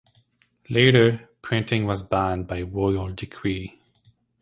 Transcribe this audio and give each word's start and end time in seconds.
Later, 0.67 1.29
printing 1.43 1.85
was 1.85 2.01
banned 2.01 2.47
by 2.47 2.63
royal 2.63 3.13
decree. 3.13 3.79